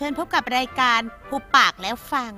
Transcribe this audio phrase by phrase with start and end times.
[0.00, 2.32] เชิญพบกับรายการผูปากแล้วฟัง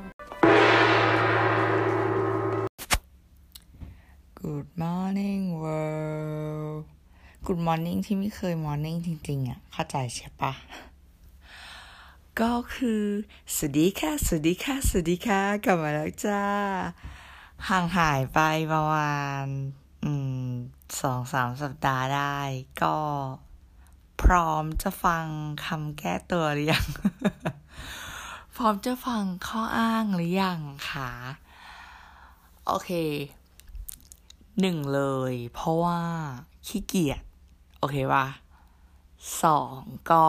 [4.40, 6.80] Good morning world
[7.46, 10.52] Good morning ที่ไม่เคย morning จริง ๆ อะ เข้าใจใช่ปะ
[12.40, 13.02] ก็คือ
[13.54, 16.42] สวัสดีค่ะ สวัสดีค่ะ สวัสดีค่ะ กลับมาแล้วจ้า
[17.68, 18.40] ห่างหายไป
[18.72, 19.44] ประมาณ
[20.04, 20.12] อื
[20.46, 20.48] ม
[21.00, 22.38] สองสามสัปดาห์ได้
[22.82, 22.96] ก็
[24.22, 25.26] พร้อมจะฟัง
[25.64, 26.86] คำแก้ตัวหรือยัง
[28.56, 31.10] พร้อมจะฟังข้ออ้างหรือยังคะ
[32.66, 32.90] โอเค
[34.60, 36.00] หนึ่งเลย เพราะว่า
[36.66, 37.22] ขี้เกียจ
[37.78, 38.26] โอเคปะ
[39.42, 39.78] สอง
[40.10, 40.26] ก็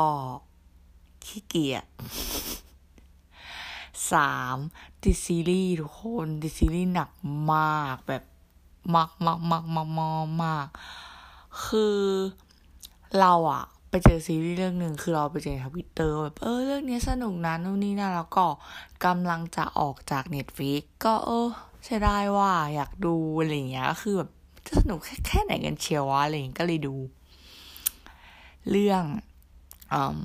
[1.25, 1.85] ขี้เกียจ
[4.11, 4.57] สาม
[5.03, 7.09] ดิซีรีส์ทุกคนดิซีรีส์หนัก
[7.53, 8.23] มากแบบ
[8.95, 10.67] มากมากมากมากมากมาก
[11.65, 11.97] คือ
[13.19, 18.45] เราอะ ไปเจอซีรีส์เรื่องหนึ่งคือเราไปเจอในทวิตเตอร์แบบเออเรื่องนี้สนุกนะนู่นนี่นั่นแล้วก็
[19.05, 21.49] กำลังจะออกจาก Netflix ก็เออ
[21.85, 24.29] ใช่ได้ว่าอยากดูอะไรเงี้ยคือแบบ
[24.67, 26.95] จะสนุกแค่แค่ไหนกันเชียววะอะไรอย่างเงี้ยก็เลยดู
[28.69, 29.03] เรื่อง
[29.93, 30.19] อืม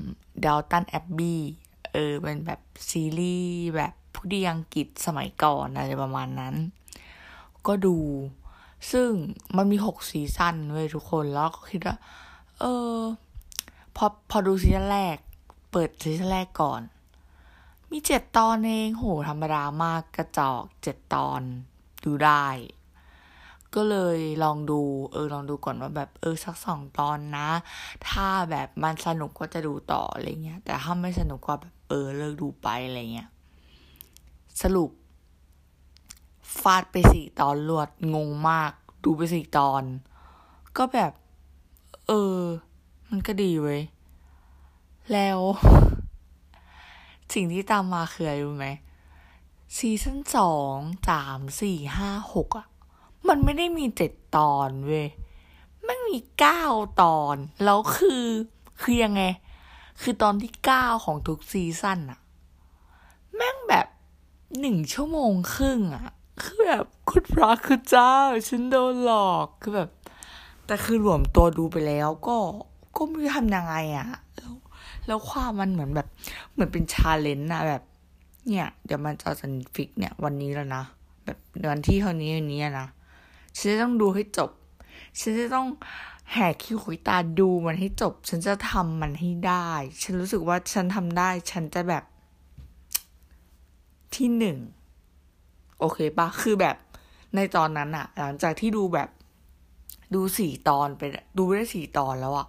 [0.44, 1.40] Downton Abbey
[1.92, 2.60] เออเป็นแบบ
[2.90, 6.54] ซีรีส์แบบผู้ดีอังกฤษสมัยก่อนอะไรประมาณนั้น
[7.66, 7.96] ก็ดู
[8.92, 9.10] ซึ่ง
[9.56, 11.96] มันมีหก season เว้ยทุกคนแล้วก็คิดว่า
[12.60, 12.64] เอ
[12.96, 12.98] อ
[13.96, 15.16] พอพอดู season แรก
[15.70, 16.82] เปิด season แรกก่อน
[17.90, 21.42] มีเจ็ดตอนเองโหธรรมดามากกระจอกเจ็ดตอน
[22.04, 22.46] ดูได้
[23.74, 24.80] ก็เลยลองดู
[25.12, 27.48] เออลองดูก่อนว่าแบบเออสักสองตอนนะ
[28.08, 33.28] ถ้าแบบมันสนุกก็จะดูต่ออะไรเงี้ย แต่ถ้าไม่สนุกก็แบบเออเลิกดูไปอะไรเงี้ย
[34.62, 34.90] สรุป
[36.60, 38.72] ฟาดไปสี่ตอนรวดงงมาก
[39.04, 39.82] ดูไปสี่ตอน
[40.76, 41.12] ก็แบบ
[42.08, 42.38] เออ
[43.16, 43.82] มันก็ดีเว้ย
[45.12, 45.40] แล้ว
[47.32, 48.68] สิ่งที่ตามมาคืออะไรรู้ไหม
[49.76, 50.76] ซีซั่นสอง
[51.08, 52.66] สามสี่ห้าหกอะ
[53.28, 55.08] มันไม่ได้มีเจ็ดตอนเว้ย
[55.86, 56.64] มันมีเก้า
[57.02, 58.24] ตอน แล้วคือ
[58.80, 59.22] คือยังไง
[60.00, 62.20] คือตอนที่เก้าของทุก season อะ
[63.34, 63.86] แม่งแบบ
[64.60, 66.08] หนึ่งชั่วโมงครึ่งอะ
[66.42, 68.14] คือแบบคุณพระคุณเจ้า
[68.48, 69.90] ฉันโดนหลอกคือแบบ
[70.66, 72.36] แต่คือถลำตัวดูไปแล้วก็
[72.96, 74.06] ก็ไม่รู้ทำยังไงอะ
[74.36, 74.52] แล้ว
[75.06, 76.08] แล้วความมันเหมือนแบบ
[76.52, 77.82] เหมือนเป็น challenge อะแบบ
[78.48, 80.82] เนี่ย เดี๋ยวมันจะสันฟิกเนี่ย วันนี้แล้วนะ
[81.24, 81.38] แบบ
[81.70, 82.86] วันที่เท่านี้วันนี้นะ
[83.56, 84.50] ฉันจะต้องดูให้จบ
[85.20, 85.68] ฉันจะต้อง
[86.32, 89.68] แหกคิ้วขุยตาดูมันให้จบ ฉันจะทำมันให้ได้
[90.02, 92.04] ฉันรู้สึกว่าฉันทำได้ ฉันจะแบบ
[94.14, 94.58] ที่หนึ่ง
[95.78, 96.76] โอเคปะคือแบบ
[97.34, 99.08] ในตอนนั้นอะหลังจากที่ดูแบบ
[100.14, 101.02] ดูสี่ตอนไป
[101.38, 102.48] ดูได้สี่ตอนแล้วอะ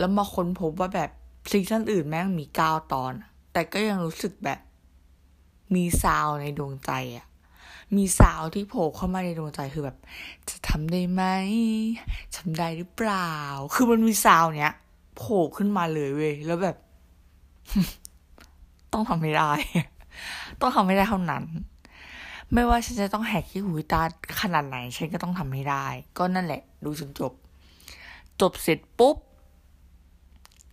[0.00, 1.10] แล้วมาค้นพบว่าแบบ
[1.50, 3.12] ซีซั่นอื่นแม่งมีเก้าตอน
[3.52, 4.60] แต่ก็ยังรู้สึกแบบ
[5.74, 7.26] มีซาวในดวงใจอะ
[7.96, 9.96] มีซาวที่โผล่เข้ามาในดวงใจคือแบบ
[10.48, 11.22] จะทำได้ไหม
[12.36, 13.32] ทำได้หรือเปล่า
[13.74, 14.74] คือมันมีซาวเนี้ย
[15.16, 16.76] โผล่ขึ้นมาเลยเว้ยแล้วแบบ
[18.92, 19.50] ต้องทำให้ได้
[20.60, 21.44] ต้องทำให้ได้เท่านั้น
[22.52, 24.02] ไม่ว่าฉันจะต้องแหกขี้หูตา
[24.40, 25.86] ขนาดไหน ฉันก็ต้องทำให้ได้
[26.18, 27.32] ก็นั่นแหละ ดูจนจบ
[28.40, 29.16] จบเสร็จปุ๊บ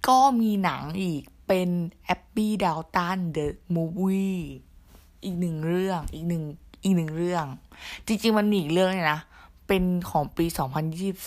[0.07, 1.69] ก็มีหนังอีกเป็น
[2.05, 4.39] Abbey Downton The Movie
[5.23, 6.43] อีกหนึ่งเรื่องอีกหนึ่ง
[6.83, 7.45] อีกหนึ่งเรื่อง
[8.05, 9.19] จริง ๆ มันมีอีกเรื่องเลยนะ
[9.67, 10.45] เป็นของปี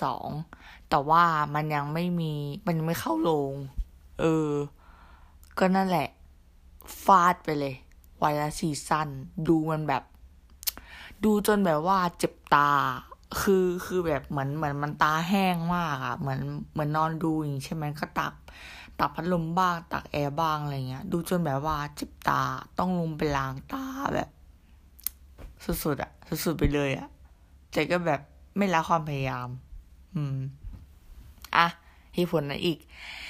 [0.04, 2.32] 2022 แต่ว่ามันยังไม่มี
[2.66, 3.54] มันยังไม่เข้าโรง
[4.20, 4.50] เออ
[5.58, 6.08] ก็นั่นแหละ
[7.04, 7.74] ฟาดไปเลย
[8.22, 9.08] วันละ season
[9.48, 10.02] ดูมันแบบ
[11.24, 12.70] ดูจนแบบว่าเจ็บตา
[13.38, 16.40] คือคือแบบเหมือนเหมือนมันตาแห้งมากอะเหมือน
[16.72, 18.34] เหมือนนอนดูอย่างนี้ใช่ไหมก็ตัก
[18.98, 22.42] ตักพัดลมบ้าง ตักแอร์บ้างอะไรเงี้ย ดูจนแบบว่าเจ็บตา
[22.78, 24.28] ต้องลงไปล้างตาแบบ
[25.64, 26.10] สุดๆอะ
[26.44, 27.08] สุดๆไปเลยอะ
[27.72, 28.20] แต่ก็แบบ
[28.56, 29.48] ไม่ละความพยายาม
[30.14, 30.38] อืม
[31.56, 31.66] อะ
[32.14, 32.78] เหตุผลนะอีก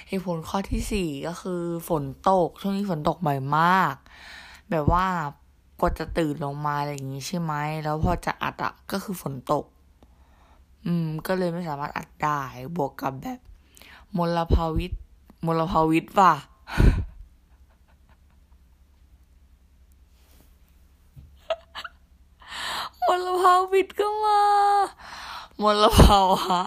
[0.08, 3.94] เหตุผลข้อที่สี่ก็คือฝนตก ช่วงนี้ฝนตกบ่อยมาก
[4.70, 5.06] แบบว่า
[5.80, 7.52] กว่าจะตื่นลงมาอะไรอย่างงี้ใช่ไหม
[7.84, 9.64] แล้วพอจะอัดอะก็คือฝนตก
[10.86, 12.40] อืม ก็เลยไม่สามารถอัดได้
[12.76, 13.38] บวกกับแบบ
[14.16, 14.92] มลภาวิต
[15.46, 16.34] มลภาวิตว่ะ
[23.06, 24.40] มลภาวิตก็มา
[25.62, 26.58] มลภาวะ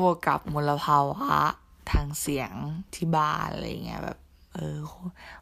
[0.00, 1.36] บวกกับมลภาวะ
[1.90, 2.52] ทางเสียง
[2.94, 4.18] ที่บ้านอะไรเงี้ยแบบ
[4.54, 4.78] เออ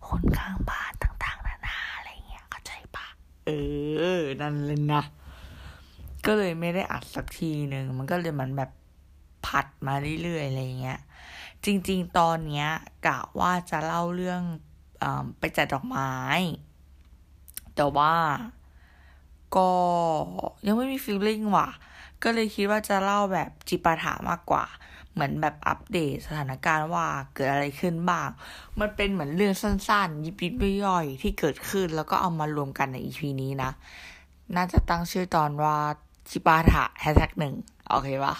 [0.08, 3.06] คนข้างบ้านต่าง ๆ นานาอะไรเงี้ยเข้าใจปะ
[3.46, 3.50] เอ
[4.18, 5.02] อ นั่นเลยนะ
[6.28, 8.70] ก็เลยไม่ได้อัดสักทีหนึ่งมันก็เลยเหมือนแบบ
[9.46, 11.00] ผัดมาเรื่อยๆอะไรเงี้ย
[11.64, 12.68] จริง ๆ ตอนเนี้ย
[13.06, 14.42] กะว่าจะเล่าเรื่อง
[15.38, 16.12] ไปจัดดอกไม้
[17.76, 18.14] แต่ว่า
[19.56, 19.70] ก็
[20.66, 21.68] ยังไม่มีฟีลลิ่งว่ะ
[22.22, 24.64] ก็เลยคิดว่าจะเล่าแบบจิปาถามากกว่า
[25.12, 28.28] เหมือนแบบอัปเดตสถานการณ์ว่าเกิดอะไรขึ้นบ้าง
[28.78, 30.54] มันเป็นเหมือนเรื่องสั้นๆ ยิบยิบ
[30.86, 33.70] ย่อยๆที่เกิดขึ้นแล้วก็เอามารวมกันในอีพีนี้นะ
[34.56, 35.76] น่าจะตั้งชื่อตอนว่า
[36.30, 37.54] จิปาถะแฮชแท็กหนึ่ง
[37.88, 38.34] โอเคปะ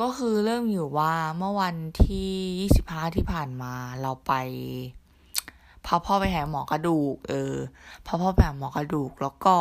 [0.00, 4.32] ก็คือเริ่มอยู่ว่าเมื่อวันที่ยี่สิบห้าที่ผ่านมาเราไป
[5.86, 7.54] พาพ่อไปหาหมอกระดูก เออ
[8.06, 9.56] พาพ่อไปหาหมอกระดูกแล้วก็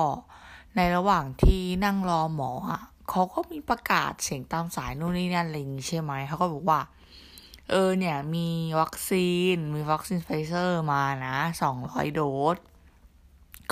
[0.76, 6.82] ในระหว่างที่นั่งรอหมออะเขาก็มีประกาศเสียงตามสายนู่นนี่นั่นอะไรอย่างงี้ใช่ไหมเขาก็บอกว่า
[7.70, 8.48] เออเนี่ยมี
[8.80, 12.22] วัคซีนมีวัคซีนไฟเซอร์มานะสองร้อยโด
[12.56, 12.58] ส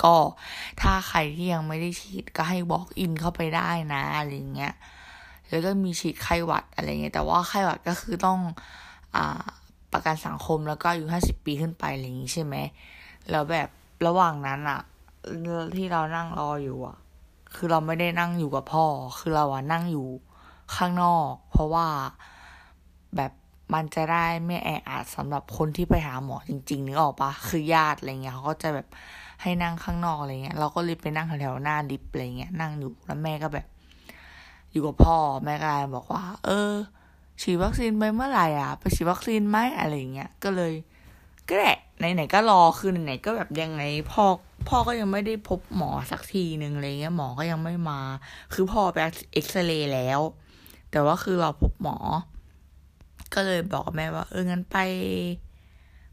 [0.02, 0.14] ก็
[0.80, 4.74] ถ้าใครที่ยังไม่ได้ฉีดก็ให้ walk in เข้าไปได้นะอะไรเงี้ย
[5.48, 8.38] แล้วก็มีฉีดไข้หวัดอะไรเงี้ยแต่ว่าไข้หวัดก็คือต้อง
[9.16, 9.42] อ่า
[9.92, 12.54] ประกันสังคมแล้วก็อายุห้าสิบปีขึ้นไปอะไรอย่างนี้ใช่ไหม
[13.30, 13.68] แล้วแบบ
[14.06, 14.80] ระหว่างนั้นอะ
[15.76, 16.96] ที่เรานั่งรออยู่อะ
[17.54, 18.84] คือเราไม่ได้นั่งอยู่กับพ่อ
[19.18, 20.08] คือเราอะนั่งอยู่
[20.76, 21.86] ข้างนอก เพราะว่า
[23.16, 23.32] แบบ
[23.74, 28.86] มันจะได้ไม่แออัดสำหรับคนที่ไปหาหมอจริงๆนึกออกปะคือญาติอะไรเงี้ยเขาก็จะแบบ
[29.42, 33.66] ให้นั่งข้างนอกอะไรเงี้ย เราก็เลยไปนั่งแถวๆหน้าลิฟอะไรเงี้ยนั่งอยู่แล้วแม่ก็แบบ
[34.72, 36.72] อยู่กับพ่อแม่ก็เลยบอกว่า เออ
[37.40, 40.72] ฉีดวัคซีนไปเมื่อไหร่อะไปฉีดวัคซีนไหมอะไรเงี้ยก็เลย
[41.48, 43.82] ก็แหละไหนๆก็รอคือไหนๆก็แบบยังไง
[44.12, 44.24] พ่อ
[44.68, 48.00] พ่อก็ยังไม่ได้พบหมอสักทีหนึ่งอะไรเงี้ยหมอก็ยังไม่มา
[48.52, 48.96] คือพ่อไป
[49.32, 50.20] เอ็กซเรย์แล้ว
[50.90, 51.96] แต่ว่าคือเราพบหมอ
[53.38, 54.78] ก็เลยบอกกับแม่ว่า เอองั้นไป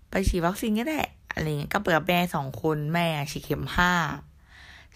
[0.10, 1.00] ไปฉีดวัคซีนก็ได้
[1.34, 3.94] อะไรเงี้ยก็เปิดแม่สองคนแม่ฉีดเข็มห้า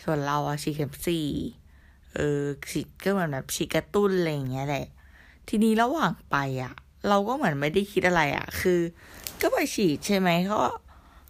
[0.03, 1.27] ส่วนเราอะฉีดเข็มสี่
[2.15, 2.41] เออ
[2.71, 4.85] ฉีดก็เหมือนแบบฉีดกระตุ้นอะไรอย่างเงี้ยแหละ
[5.47, 6.73] ทีนี้ระหว่างไปอะ
[7.07, 8.79] เราก็เหมือนไม่ได้คิดอะไรอะคือ
[9.41, 10.59] ก็ไปฉีดใช่ไหมเขา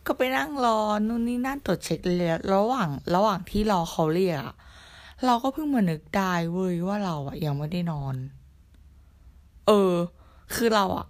[0.08, 4.56] ก็ไปนั่งรอนู่นนี่นั่นตรวจเช็คเลยระหว่างระหว่างที่รอเขาเรียกอะ
[5.26, 8.16] เราก็เพิ่งมานึกได้เว้ยว่าเราอะยังไม่ได้นอน
[9.68, 9.96] เออ
[10.56, 11.08] คือเราอะ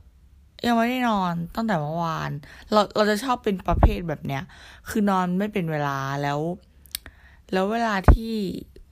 [0.65, 2.31] ยังไม่ได้นอนตั้งแต่เมื่อวาน
[2.71, 4.43] เราเราจะชอบเป็นประเภทแบบเนี้ย
[4.89, 6.39] คือนอนไม่เป็นเวลาแล้ว
[7.51, 8.33] แล้วเวลาที่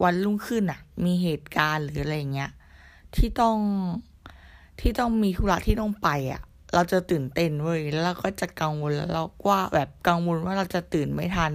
[0.04, 2.52] วันรุ่งขึ้นอะมีเหตุการณ์หรืออะไรเงี้ย
[3.16, 3.58] ที่ต้อง
[4.82, 6.42] ที่ต้องมีธุระที่ต้องไปอะ
[6.74, 11.52] เราจะตื่นเต้นเว้ยแล้วเราก็จะกังวลแล้วเราว่าแบบกังวลว่าเราจะตื่นไม่ทัน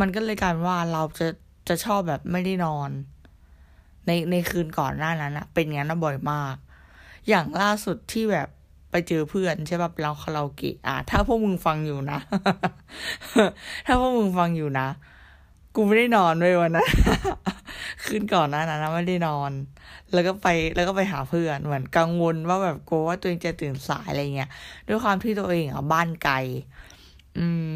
[0.00, 1.28] มันก็เลยกลายว่าเราจะ
[1.68, 2.90] จะชอบแบบไม่ได้นอน
[4.06, 6.56] ในในคืนก่อนหน้านั้นอะเป็นงั้นบ่อยมาก
[7.28, 8.48] อย่างล่าสุดที่แบบ
[8.90, 12.18] ไปเจอเพื่อนใช่ป่ะเราคาราโอเกะอะถ้าพวกมึงฟังอยู่นะ
[13.86, 14.88] ถ้าพวกมึงฟังอยู่นะ
[15.74, 16.88] กูไม่ได้นอนเลยวันนั้น
[18.04, 19.52] คืนก่อนน้านั้นนะไม่ได้นอน
[20.12, 24.50] แล้วก็ไปแล้วก็ไปหาเพื่อนเหมือนกังวลว่าแบบกลัวว่าตัวเองจะตื่นสายอะไรเงี้ย
[24.88, 26.36] ด้วยความที่ตัวเองอะบ้านไกล
[27.38, 27.68] อืม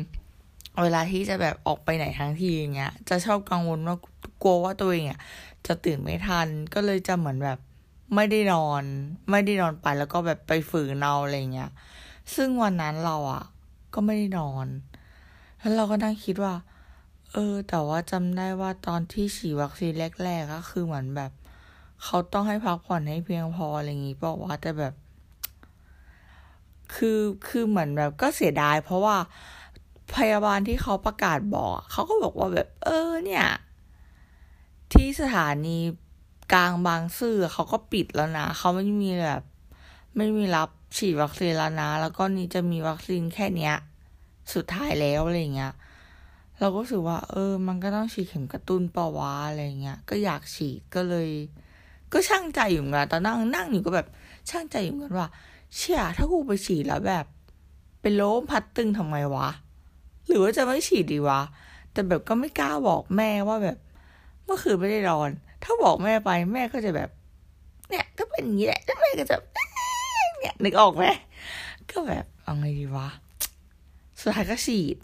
[0.82, 3.96] เวลาที่จะแบบออกไปไหนทั้งทีอย่างเงี้ย จะชอบกังวลว่า
[4.43, 5.20] กลัวว่าตัวเองอะ
[5.66, 7.58] จะตื่นไม่ทันก็เลยจะเหมือนแบบ
[8.14, 8.82] ไม่ได้นอน
[9.31, 11.70] ไม่ได้นอนไปแล้วก็แบบไปฝืนเอาอะไรเงี้ย
[12.35, 13.44] ซึ่งวันนั้นเราอะ
[13.94, 14.67] ก็ไม่ได้นอน
[15.61, 16.55] แล้วเราก็นั่งคิดว่า
[17.32, 19.93] เออ แต่ว่าจำได้ว่าตอนที่ฉีดวัคซีน
[20.25, 21.32] แรกๆก็คือเหมือนแบบ
[22.05, 24.94] เขาต้องให้พักผ่อนให้เพียงพออะไรอย่างงี้บอกว่าแต่แบบ
[26.94, 29.17] คือคือเหมือนแบบก็เสียดาย เพราะว่า
[30.17, 33.46] พยาบาลที่เขาประกาศบอก เขาก็บอกว่าแบบ เออ เนี่ย
[34.93, 35.79] ที่สถานี
[36.53, 39.43] กลางบางซื่อเขาก็ปิดแล้วนะเขาไม่มีแบบ
[40.17, 43.74] ไม่มีรับฉีดวัคซีนแล้วนะ แล้วก็นี่จะมีวัคซีนแค่เนี้ย
[44.55, 45.72] สุดท้ายแล้วอะไรเงี้ย
[46.60, 51.29] เราก็รู้สึกว่า เออ มันก็ต้องฉีดเข็มกระตุ้นปะวะอะไรเงี้ย ก็อยากฉีดก็เลย
[52.12, 54.08] ก็ช่างใจอยู่เหมือนกันตอนนั่งนั่งอยู่ก็แบบ
[54.50, 55.29] ช่างใจอยู่เหมือนกันว่า
[55.76, 57.26] เชี่ยถ้ากูไปฉีดแล้วแบบ
[58.00, 59.48] เป็นล้มพัดตึงทำไมวะ
[60.26, 61.41] หรือว่าจะไม่ฉีดดีวะ
[61.93, 63.79] แต่แบบก็ไม่กล้าบอกแม่ว่าแบบ
[64.44, 65.31] เมื่อคืนไม่ได้นอน
[65.63, 67.10] ถ้าบอกแม่ไปแม่ก็จะแบบ
[67.91, 69.36] เนี่ย ก็เป็นอย่างนี้แหละแม่ก็จะ
[70.39, 71.05] เนี่ยนึกออกไหม
[71.91, 73.08] ก็แบบเอาไงดีวะ
[74.20, 74.96] สุดท้ายก็ฉีด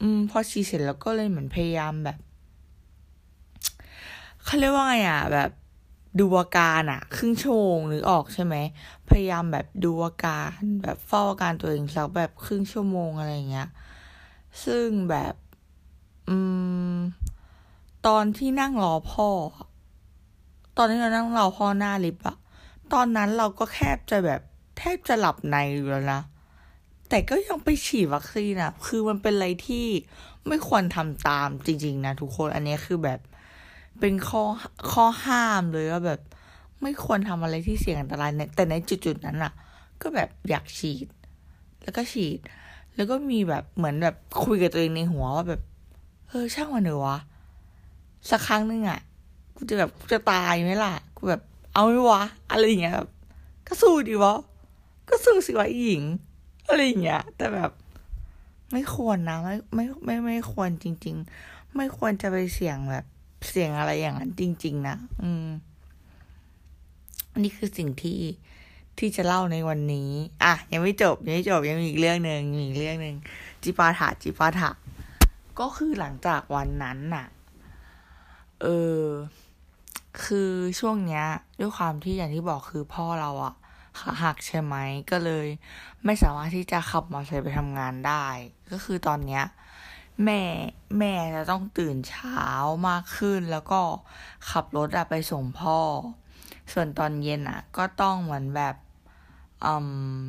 [0.00, 2.18] อืม พอฉีดเสร็จแล้วก็เลยเหมือนพยายามแบบ
[4.44, 5.50] เขาเรียกว่าไงอะ แบบ
[6.20, 8.54] ดูอาการอะ ครึ่งชั่วโมงหรือออกใช่ไหม
[9.08, 13.68] พยายามแบบดูอาการ แบบเฝ้าอาการตัวเองสักแบบครึ่งชั่วโมงอะไรเงี้ย
[14.64, 15.34] ซึ่งแบบ
[16.28, 16.36] อื
[16.94, 16.96] ม
[18.06, 19.28] ตอนที่นั่งรอพ่อ
[20.76, 22.36] ตอนที่เรานั่งรอพ่อหน้าลิฟต์อะ
[22.92, 24.40] ตอนนั้นเราก็แคบจะแบบ
[24.78, 26.20] แทบจะหลับในอยู่แล้วนะ
[27.08, 29.86] แต่ก็ยังไปฉีดวัคซีนอะคือมันเป็นอะไรที่
[30.48, 33.20] ไม่ควรทำตามจริง ๆ นะทุกคน อันนี้คือแบบ
[34.00, 34.42] เป็นข้อ
[34.92, 36.20] ข้อห้ามเลยว่าแบบ
[36.82, 39.52] ไม่ควรทำอะไรที่เสี่ยงอันตรายแต่ในจุดๆนั้นอะ
[40.02, 41.06] ก็แบบอยากฉีด
[41.82, 42.38] แล้วก็ฉีด
[42.96, 45.62] แล้วก็มีแบบเหมือนแบบคุยกับตัวเองในหัวว่าแบบ
[46.28, 47.18] เออช่างมันเถอะวะ
[48.30, 49.00] สักครั้งหนึ่งอะ
[49.56, 51.42] กูจะแบบกูจะตายไหมล่ะ กูแบบ
[51.74, 53.08] เอาไหมวะ อะไรอย่างเงี้ยแบบ
[53.66, 54.34] ก็สู้ดีวะ
[55.08, 56.02] ก็สู้สิวะหญิง
[56.68, 57.70] อะไรอย่างเงี้ย แต่แบบ
[58.72, 63.04] ไม่ควรนะ ไม่ไม่ไม่ไม่ควรจริง ๆ ไม่ควรจะไปเสี่ยงแบบ
[63.48, 65.46] เสี่ยงอะไรอย่างนั้นจริง ๆ นะ อืม
[67.38, 68.20] นี่คือสิ่งที่
[68.98, 70.10] ที่จะเล่าในวันนี้
[70.44, 73.16] อะ ยังไม่จบ ยังไม่จบ ยังมีอีกเรื่องหนึ่งมีอีกเรื่องหนึ่ง
[73.62, 74.70] จิปาถะจิปาถะ
[75.58, 77.26] ก็คือหลังจากวันนั้นน่ะ
[78.62, 78.66] เอ
[79.02, 79.04] อ
[80.24, 81.26] คือช่วงเนี้ย
[81.60, 83.54] ด้วยความที่อย่างที่บอกคือพ่อเราอะ
[83.98, 84.74] ขาหักใช่ไหม
[85.10, 85.46] ก็เลย
[86.04, 88.26] ไม่สามารถที่จะขับมอเตอร์ไซค์ไปทำงานได้
[88.70, 89.44] ก็คือตอนเนี้ย
[90.24, 90.40] แม่
[90.98, 92.42] แม่จะต้องตื่นเช้า
[92.88, 93.80] มากขึ้นแล้วก็
[94.50, 95.78] ขับรถอะไปส่งพ่อ
[96.72, 98.74] ส่วนตอนเย็นอะก็ต้องเหมือนแบบ
[99.64, 99.74] อื
[100.18, 100.22] ม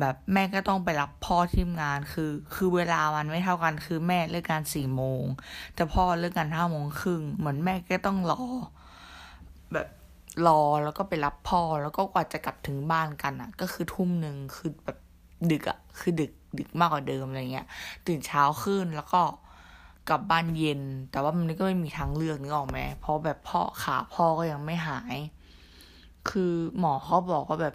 [0.00, 5.22] แบบแม่ก็ต้องไปรับพ่อที่งานคือ คือเวลามันไม่เท่ากันคือแม่เลิกงานสี่โมง
[5.74, 8.42] แต่พ่อเลิกงานห้าโมงครึ่งเหมือนแม่ก็ต้องรอ
[9.72, 9.88] แบบ
[10.46, 14.98] รอแล้วก็ไปรับพ่อแล้วก็กว่าจะกลับถึงบ้านกันอะก็คือทุ่มหนึ่งคือแบบ
[15.50, 17.66] ดึกอะ คือดึกดึกมากกว่าเดิมอะไรเงี้ย
[18.06, 19.22] ตื่นเช้าขึ้นแล้วก็
[20.08, 25.16] กลับบ้านเย็น แต่ว่ามันก็ไม่มีทางเลือกนึกออกไหมเพราะแบบพ่อขาพ่อก็ยังไม่หาย
[26.30, 27.74] คือหมอเขาบอกว่าแบบ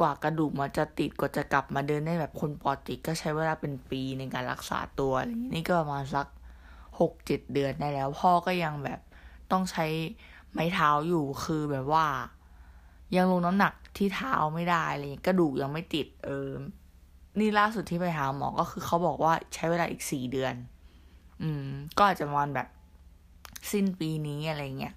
[0.00, 5.12] กว่ากระดูกมันจะติดกว่าจะกลับมาเดินได้แบบคนปกติก็ใช้เวลาเป็นปีในการรักษาตัว
[5.54, 6.26] นี่ก็ประมาณสัก
[7.00, 9.00] หกเจ็ดเดือนได้แล้ว พ่อก็ยังแบบ
[9.52, 9.86] ต้องใช้
[10.52, 12.06] ไม้เท้าอยู่คือแบบว่า
[13.16, 16.50] ยังลงน้ำหนักที่เท้าไม่ได้อะไรอย่างกระดูกยังไม่ติด เออ
[17.38, 20.54] นี่ล่าสุดที่ไปหาหมอก็คือเขาบอกว่าใช้เวลาอีกสี่เดือน
[21.42, 22.68] อืม ก็อาจจะประมาณแบบ
[23.72, 24.94] สิ้นปีนี้อะไรเงี้ย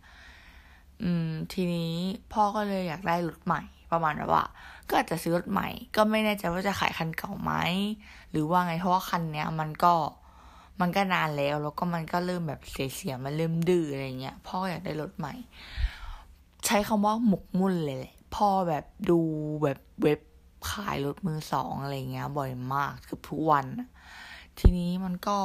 [1.03, 1.93] อืม ทีนี้
[2.33, 4.43] พ่อก็เลยอยากได้รถใหม่ ประมาณแบบว่า
[4.91, 7.51] ก็อาจจะซื้อรถใหม่ ก็ไม่แน่ใจว่าจะขายคันเก่าไหม
[8.31, 9.93] หรือว่าไงเพราะว่าคันเนี้ยมันก็
[10.81, 15.33] มันก็นานแล้วแล้วก็มันก็เริ่มแบบเสียๆมันเริ่มดื้ออะไรเงี้ยพ่ออยากได้รถใหม่
[16.65, 19.19] ใช้คำว่าหมกมุ่นเลยแหละพ่อแบบดู
[19.63, 20.19] แบบเว็บ
[20.71, 23.65] ขายรถมือสองอะไรเงี้ย บ่อยมากเกือบทุกวัน
[24.59, 25.37] ทีนี้มันก็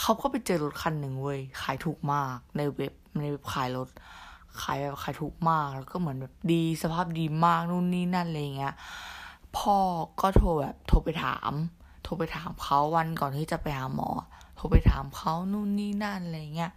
[0.00, 3.88] เขาก็ไปเจอรถคันหนึ่งเว้ยขายถูกมากในเว็บในเว็บขายรถ
[4.64, 8.74] ขายแบบขายถูกมากแล้วก็เหมือนแบบดีสภาพดีมากนู่นนี่นั่นอะไรเงี้ย
[9.56, 9.76] พ่อ
[10.20, 11.52] ก็โทรแบบโทรไปถาม
[12.02, 14.10] โทรไปถามเขาวันก่อนที่จะไปหาหมอ
[14.56, 16.72] โทรไปถามเขานู่นนี่นั่นอะไรเงี้ย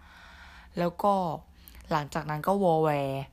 [0.78, 1.14] แล้วก็
[1.92, 3.24] หลังจากนั้นก็วอแวร์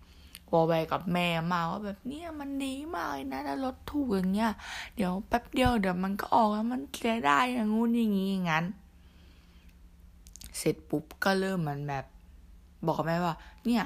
[0.52, 4.52] วอแวร์กับแม่มาว่าแบบเนี่ยมันดีมากเลยนะถ้ารถถูกอย่างเงี้ย
[4.94, 8.64] เดี๋ยวแป๊บเดียวเดี๋ยวมันก็ออกแล้วมันเสียได้อย่างงู้นอย่างงี้อย่างนั้น
[10.58, 12.04] เสร็จปุ๊บก็เริ่มมันแบบ
[12.84, 13.36] บอกกับแม่ว่า
[13.66, 13.84] เนี่ย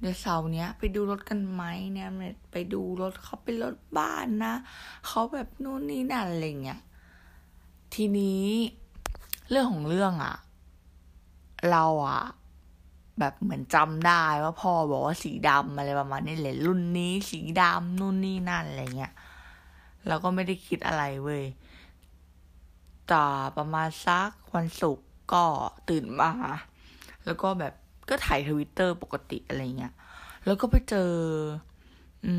[0.00, 1.62] เดี๋ยวเสาร์เนี้ย ไปดูรถกันไหม
[1.92, 2.08] เนี่ย
[2.52, 4.54] ไปดูรถเขาเป็นรถบ้านนะ
[5.06, 6.80] เขาแบบนู่นนี่นั่นอะไรเงี้ย
[7.94, 8.46] ทีนี้
[9.50, 10.36] เรื่องของเรื่องอะ
[11.70, 12.22] เราอะ
[13.18, 19.14] แบบเหมือนจำได้ว่าพ่อบอกว่าสีดำอะไรประมาณนี้เลยรุ่นนี้สีดำนู่นนี่นั่นอะไรเงี้ย
[20.06, 21.44] เราก็ไม่ได้คิดอะไรเว้ย
[23.08, 23.24] แต่
[23.56, 25.44] ประมาณสักวันศุกร์ก็
[25.88, 26.32] ตื่นมา
[27.24, 27.74] แล้วก็แบบ
[28.08, 29.94] ก็ถ่ายทวิตเตอร์ปกติอะไรเงี้ย
[30.44, 31.12] แล้วก็ไปเจอ
[32.26, 32.34] อื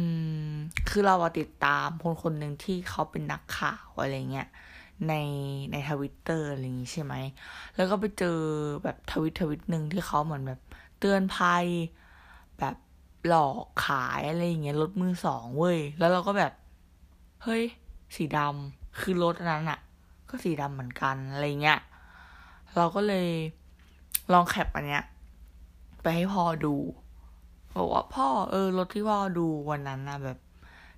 [0.51, 0.53] ม
[0.89, 4.47] คือเราติดตามคนคนหนึ่งที่เขาเป็นนักข่าวอะไรเงี้ย
[5.07, 5.13] ใน
[5.71, 7.13] ในทวิตเตอร์อะไรอย่างงี้ใช่ไหม
[7.75, 8.37] แล้วก็ไปเจอ
[8.83, 10.61] แบบทวิตทวิตหนึ่งที่เขาเหมือนแบบ
[10.99, 11.65] เตือนภัย
[12.59, 12.75] แบบ
[13.27, 16.53] หลอกขายอะไรอย่างเงี้ยรถมือสองเว้ย แล้วเราก็แบบ
[17.43, 17.63] เฮ้ย
[18.15, 19.79] สีดำคือรถนั้นอะ
[20.29, 21.79] ก็สีดำเหมือนกันอะไรเงี้ย
[22.75, 23.27] เราก็เลย
[24.33, 25.03] ลองแคปอันเนี้ย
[26.01, 26.75] ไปให้พ่อดู
[27.75, 30.37] บอกว่าพ่อเออรถที่พ่อดูวันนั้นนะแบบ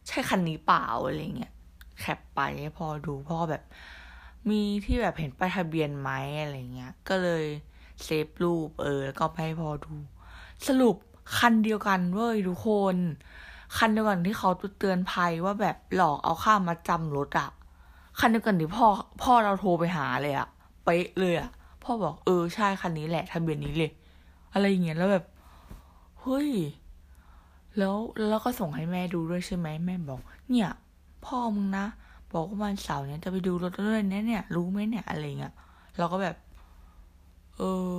[0.07, 1.53] ใช่คันนี้เปล่าอะไรเงี้ย
[1.99, 3.63] แคปไปให้พ่อดูพ่อแบบ
[4.49, 6.09] มีที่แบบเห็นป้ายทะเบียนไหม
[6.41, 7.45] อะไรเงี้ย ก็เลย
[8.03, 9.93] เซฟรูป เออ แล้วก็ไปให้พ่อดู
[10.67, 10.95] สรุป
[11.39, 12.97] คันเดียวกันเว้ยทุกคน
[13.77, 17.49] คันเดียวกันที่เขาเตือนภัยว่าแบบหลอกเอาค่ามาจำรถอะ
[18.19, 18.87] คันเดียวกันที่พ่อ
[19.21, 20.47] พ่อเราโทรไปหาเลยอะ
[20.83, 21.49] เป๊ะเลยอะ
[21.83, 23.91] พ่อบอกเออใช่คันนี้แหละทะเบียนนี้เลย
[24.53, 25.25] อะไรอย่างเงี้ยแล้วแบบ
[26.21, 26.49] เฮ้ย
[27.77, 27.95] แล้ว
[28.27, 30.69] แล้วก็ส่งให้แม่ดูด้วยใช่ไหมแม่บอก เนี่ย
[31.25, 31.85] พ่อมึงนะ
[32.33, 35.53] บอกว่าวันเสาร์เนี่ยจะไปดูรถด้วยเนี่ยเนี่ย รู้ไหมเนี่ยอะไรเงี้ย
[35.97, 36.35] เราก็แบบ
[37.57, 37.95] เออ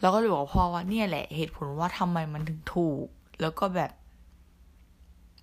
[0.00, 3.06] เราก็เลยบอกพ่อว่าเนี่ยแหละ เหตุผลว่าทำไมมันถึงถูก
[3.40, 3.90] แล้วก็แบบ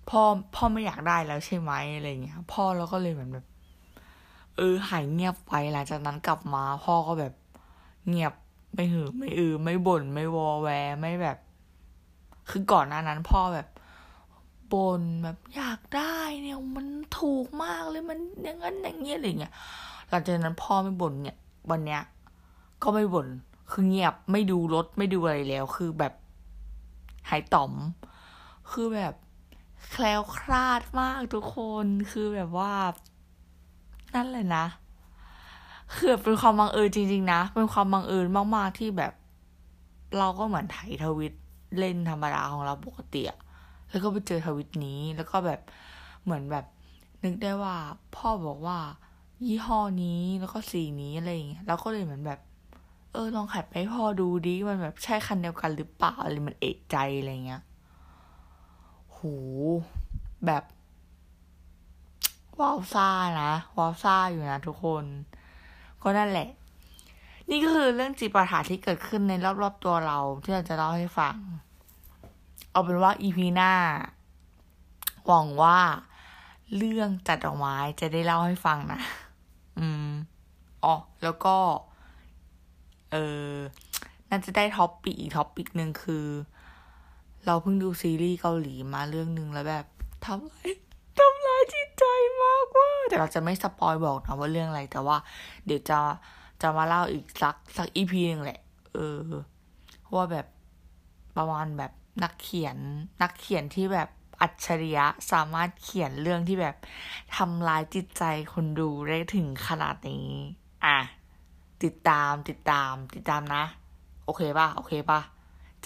[0.08, 0.22] พ่อ
[0.54, 3.46] พ่อไม่อยากได้แล้วใช่ไหมอะไรเงี้ย พ่อเราก็เลยเหมือนแบบ
[4.56, 7.32] เออหายเงียบไปหลังจากนั้นกลับมา พ่อก็แบบ
[8.08, 8.32] เงียบ
[8.74, 10.68] ไม่หือ ไม่อือ ไม่บ่น ไม่วอแว
[11.00, 11.38] ไม่แบบ
[12.50, 13.68] คือก่อนหน้านั้นพ่อแบบ
[14.72, 16.86] บนแบบอยากได้เนี่ย มัน
[17.20, 19.52] ถูกมากเลยมันอย่างนั้นอย่างเงี้ยอะไรเงี้ย
[20.08, 21.36] หลังจากนั้นพ่อไม่บ่นเนี่ย
[21.70, 22.00] วันเนี้ย
[22.82, 23.26] ก็ไม่บ่น
[23.70, 26.12] คือเงียบไม่ดูรถไม่ดูอะไรแล้ว คือแบบ
[27.30, 27.72] หายต่อม
[28.70, 29.14] คือแบบ
[29.90, 32.72] แคล้วคลาดมากทุกคนคือแบบว่า
[34.14, 34.64] นั่นเลยนะ
[35.96, 39.12] คือเป็นความบังเอิญจริง ๆ นะ เป็นความบังเอิญมาก ๆ ที่แบบ
[40.18, 41.32] เราก็เหมือนไถทวิต
[41.78, 43.38] เล่นธรรมดาของเราปกติอะ
[43.90, 45.60] แล้วก็ไปเจอทวิตนี้ แล้วก็แบบ
[46.24, 46.64] เหมือนแบบ
[47.24, 47.76] นึกได้ว่า
[48.16, 48.78] พ่อบอกว่า
[49.46, 52.40] ยี่ห้อนี้แล้วก็สีนี้อะไรอย่างเงี้ยเราก็เลยเหมือนแบบ
[53.12, 57.62] เออลองขัดไปให้พ่อดูดิมันแบบใช่คันเดียวกันหรือเปล่าอะไรมันเอกใจอะไรเงี้ย
[59.12, 59.18] โห
[60.46, 60.62] แบบ
[62.60, 63.08] วาวซ่า
[63.42, 65.04] นะวาวซ่าอยู่นะทุกคน
[66.02, 66.48] ก็นั่นแหละ
[67.50, 69.32] นี่ก็คือเรื่องจีปัญหาที่เกิดขึ้นใน
[69.62, 71.34] รอบๆตัวเรา ที่เราจะเล่าให้ฟัง
[72.70, 73.72] เอาเป็นว่า EP หน้า
[75.26, 75.78] หวังว่า
[76.76, 79.00] เรื่องจัดดอกไม้จะได้เล่าให้ฟังนะ
[79.78, 80.08] อืม
[80.84, 81.56] อ๋อ แล้วก็
[83.12, 83.16] เอ
[83.48, 83.50] อ
[84.30, 86.26] น่าจะได้ topic อีก topic หนึ่งคือ
[87.46, 89.86] เราเพิ่งดูซีรีส์เกาหลีมาเรื่องหนึ่งแล้วแบบ
[90.24, 90.56] ทำไร
[91.18, 92.04] ทำร้ายจิตใจ
[92.42, 95.16] มากว่ะแต่เราจะไม่ spoil บอกนะว่าเรื่องอะไร แต่ว่า
[95.66, 95.98] เดี๋ยวจะ
[96.62, 98.60] จะมาเล่าอีกสักสักอีพีหนึ่งแหละ
[98.94, 99.20] เออ
[100.14, 100.46] ว่าแบบ
[101.36, 101.92] ประมาณแบบ
[102.22, 102.76] นักเขียน
[103.22, 104.08] นักเขียนที่แบบ
[104.40, 106.76] อัจฉริยะสามารถเขียนเรื่องที่แบบ
[107.36, 110.28] ทำลายจิตใจคนดูได้ถึงขนาดนี้
[110.84, 110.98] อะ
[111.82, 113.64] ติดตามติดตาม ติดตามนะ
[114.24, 115.20] โอเคป่ะ โอเคป่ะ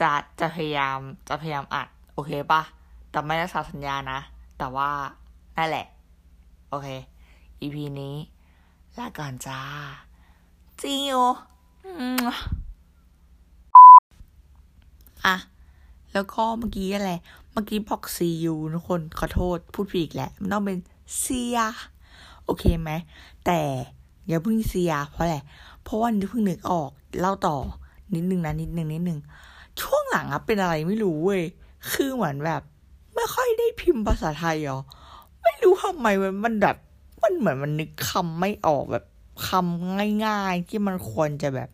[0.00, 2.62] จะจะพยายามจะพยายามอัด โอเคป่ะ
[3.10, 4.20] แต่ไม่รักษาสัญญานะ
[4.58, 4.90] แต่ว่า
[5.56, 5.86] นั่นแหละ
[6.68, 6.88] โอเค
[7.62, 8.16] EP นี้
[8.98, 9.60] ลาก่อนจ้า
[10.80, 11.16] จิโอ
[15.26, 15.36] อะ
[16.12, 17.12] แล้วก็เมื่อกี้อะไร
[17.52, 20.78] เมื่อกี้บอกซียูทุกคนขอโทษพูดผิดอีกแหละมันต้องเป็น
[21.18, 21.58] เซีย
[22.44, 22.90] โอเคไหม
[23.46, 23.60] แต่
[24.26, 25.38] อย่าเพิ่งเซีย เพราะอะไร
[25.82, 27.56] เพราะว่านี่เพิ่งนึกออก เล่าต่อ
[28.14, 29.18] นิดนึงนะนิดนึงนิดนึง
[29.80, 31.42] ช่วงหลังอะเป็นอะไรไม่รู้เว้ย
[31.90, 32.62] คือเหมือนแบบ
[33.16, 34.80] ไม่ค่อยได้พิมพ์ภาษาไทยหรอ
[35.42, 36.06] ไม่รู้ทำไม
[36.44, 36.76] มันแบบ
[37.22, 39.04] มันเหมือนมันนึกคำไม่ออกแบบ
[39.48, 41.70] คำง่ายๆ ที่มันควรจะแบบ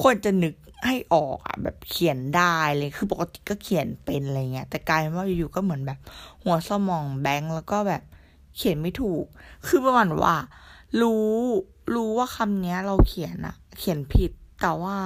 [0.00, 0.54] ควรจะนึก
[0.86, 5.98] ให้ออกอะแบบเขียนได้เลยคือปกติก็เขียนเป็นอะไรเงี้ย แต่กลายเป็นว่าอยู่ๆก็เหมือนแบบ
[6.44, 8.02] หัวสมองแบงค์แล้วก็แบบ
[8.56, 9.24] เขียนไม่ถูก
[9.66, 10.36] คือประมาณว่า
[11.00, 11.30] รู้
[11.94, 14.30] รู้ว่าคำนี้ย เราเขียนอะเขียนผิด
[14.60, 14.96] แต่ว่า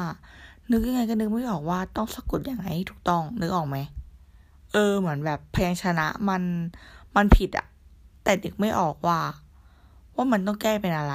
[0.71, 3.77] นึกยังไงก็นึกไม่ออกว่าต้องสะกดยังไงให้ถูกต้องนึกออกไหม
[4.79, 6.43] เออ เหมือนแบบพยัญชนะมัน
[7.17, 7.67] มันผิดอะ
[8.23, 9.21] แต่นึกไม่ออกว่า
[10.15, 11.15] ว่ามันต้องแก้เป็นอะไร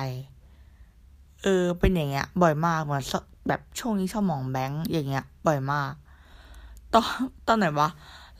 [1.43, 3.04] เออ เป็นอย่างเงี้ย บ่อยมากเหมือน
[3.47, 5.91] แบบช่วงนี้สมองแบงค์อย่างเงี้ย บ่อยมาก
[6.93, 7.06] ตอน
[7.47, 7.89] ตอนไหนวะ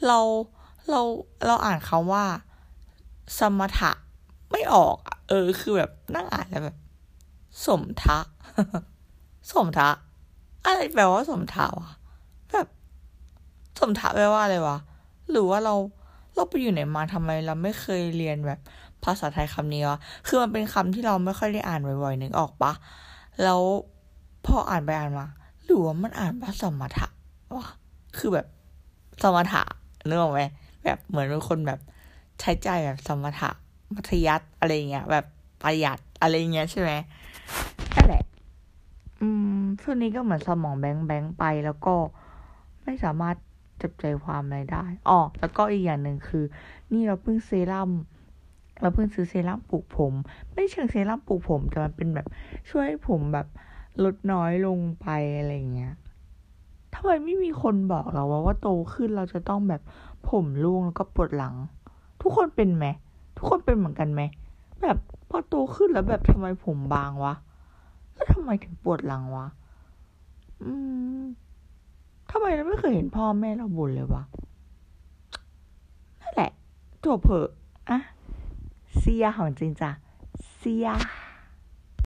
[0.08, 0.20] เรา
[0.90, 1.02] เรา
[1.46, 2.26] เราอ่านคาว่า
[3.40, 3.92] สมถะ
[4.52, 4.96] ไม่ออก
[5.30, 6.78] เออ คือแบบนั่งอ่านแล้วแบบ
[7.66, 8.18] สมทะ
[9.52, 9.90] สมทะ
[10.66, 11.90] อะไรแปลว่าสมทะวะ
[12.52, 12.68] แบบ
[13.80, 14.78] สมทะแปลว่าอะไรวะ
[15.32, 15.76] หรือว่าเรา
[16.36, 18.60] เราไปอยู่ไหนมาทำไมเราไม่เคยเรียนแบบ
[19.04, 22.74] ภาษาไทยคำนี้วะคือมันเป็นคำที่เราไม่ค่อยได้อ่านบ่อยๆนึกออกปะ
[23.44, 23.62] แล้ว
[24.46, 25.28] พออ่านไปอ่านมา
[25.64, 27.08] หรือว่ามันอ่านว่าสมถะ
[27.58, 27.68] วะ
[28.18, 28.48] คือแบบ
[29.24, 29.62] สมถะ
[30.08, 30.42] นึกออกไหม
[30.84, 31.80] แบบเหมือนเป็นคนแบบ
[32.40, 33.50] ใช้ใจแบบสมถะ
[33.94, 35.26] มัธยัติอะไรเงี้ย แบบ
[35.64, 36.92] ประหยัดอะไรเงี้ยใช่ไหม
[37.96, 38.24] นั่นแหละ
[39.22, 39.28] อื
[39.60, 41.94] มช่วงนี้ก็เหมือนสมองแบงแบงไปแล้วก็
[42.84, 43.36] ไม่สามารถ
[43.82, 46.44] จับใจความอะไรได้อ๋อแล้วก็อีกอย่างหนึ่งคือ
[46.92, 47.92] นี่เราเพิ่งเซรั่ม
[48.82, 50.14] เราเพิ่งซื้อเซรั่มปลูกผม
[50.54, 52.28] ไม่เชิงเซรั่มปลูกผม แต่มันเป็นแบบ
[52.70, 53.48] ช่วยผมแบบ
[54.04, 55.94] ลดน้อยลงไปอะไรเงี้ย
[56.96, 59.82] ทำไมไม่มีคนบอกเราว่าว่าโตขึ้นเราจะต้องแบบ
[60.30, 61.56] ผมร่วงแล้วก็ปวดหลัง
[62.22, 62.86] ทุกคนเป็นไหม
[63.38, 64.22] ทุกคนเป็นเหมือนกันไหม
[64.82, 64.98] แบบ
[65.30, 67.34] พอโตขึ้นแล้วแบบทำไมผมบางวะ
[68.14, 69.48] แล้วทำไมถึงปวดหลังวะ
[70.64, 70.72] อื
[71.20, 71.24] ม
[72.32, 74.24] ทำไมเราไม่เคยเห็นพ่อแม่เราบ่นเลยวะ
[76.22, 76.52] นั่นแหละ
[77.06, 77.50] จบเผอะ
[77.90, 78.00] อะ
[79.00, 79.92] เสียของจริงจ้ะ
[80.58, 80.88] เสีย